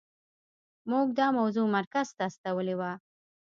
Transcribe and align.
موږ 0.91 1.07
دا 1.19 1.27
موضوع 1.37 1.67
مرکز 1.75 2.07
ته 2.17 2.23
استولې 2.29 2.75
وه. 2.79 2.91